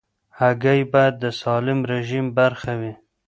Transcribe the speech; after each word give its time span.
هګۍ 0.39 0.81
باید 0.91 1.13
د 1.23 1.25
سالم 1.41 1.79
رژیم 1.91 2.25
برخه 2.39 2.73
وي. 2.79 2.93